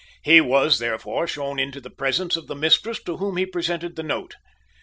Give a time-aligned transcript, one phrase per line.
[0.23, 4.01] He was, therefore, shown into the presence of the mistress, to whom he presented the
[4.01, 4.33] note.